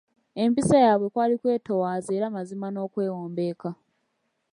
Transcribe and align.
Empisa 0.43 0.75
yaabwe 0.85 1.07
kwali 1.13 1.35
kwetoowaza 1.41 2.09
era 2.17 2.27
mazima 2.35 2.67
n'okwewombeeka. 2.71 3.69